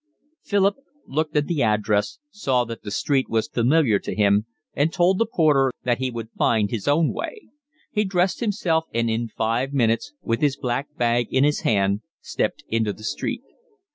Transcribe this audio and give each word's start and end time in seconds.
Philip 0.41 0.77
looked 1.05 1.37
at 1.37 1.45
the 1.45 1.61
address, 1.61 2.17
saw 2.31 2.63
that 2.65 2.81
the 2.81 2.89
street 2.89 3.29
was 3.29 3.47
familiar 3.47 3.99
to 3.99 4.15
him, 4.15 4.47
and 4.73 4.91
told 4.91 5.19
the 5.19 5.27
porter 5.27 5.71
that 5.83 5.99
he 5.99 6.09
would 6.09 6.31
find 6.31 6.71
his 6.71 6.87
own 6.87 7.13
way. 7.13 7.41
He 7.91 8.03
dressed 8.03 8.39
himself 8.39 8.85
and 8.95 9.11
in 9.11 9.27
five 9.27 9.73
minutes, 9.73 10.15
with 10.23 10.41
his 10.41 10.57
black 10.57 10.87
bag 10.97 11.27
in 11.31 11.43
his 11.43 11.59
hand, 11.59 12.01
stepped 12.19 12.63
into 12.67 12.93
the 12.93 13.03
street. 13.03 13.43